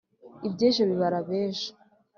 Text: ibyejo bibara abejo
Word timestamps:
ibyejo 0.47 0.81
bibara 0.89 1.17
abejo 1.23 1.69